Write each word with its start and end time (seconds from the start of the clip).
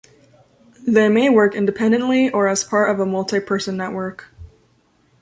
They 0.87 1.09
may 1.09 1.29
work 1.29 1.53
independently, 1.53 2.31
or 2.31 2.47
as 2.47 2.63
part 2.63 2.89
of 2.89 2.99
a 2.99 3.05
multi-person 3.05 3.77
network. 3.77 4.33